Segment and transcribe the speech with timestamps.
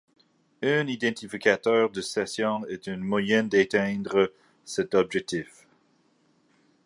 [0.63, 4.33] Un identificateur de session est un moyen d'atteindre
[4.65, 5.67] cet objectif.